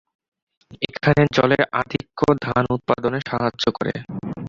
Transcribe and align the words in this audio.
এখানে 0.87 1.21
জলের 1.35 1.63
আধিক্য 1.81 2.19
ধান 2.45 2.63
উৎপাদনে 2.75 3.19
সাহায্য 3.29 3.63
করে। 3.77 3.93